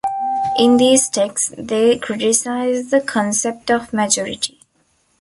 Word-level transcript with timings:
In 0.57 0.77
these 0.77 1.09
texts, 1.09 1.53
they 1.59 1.95
criticize 1.99 2.89
the 2.89 3.01
concept 3.01 3.69
of 3.69 3.93
"majority". 3.93 4.57